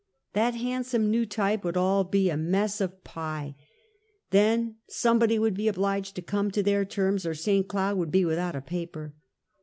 [0.33, 3.55] That handsome new type would all be a mess of pi,
[4.31, 7.67] then somebody would be obliged to come to their terms or St.
[7.67, 9.13] Cloud would be without a paper.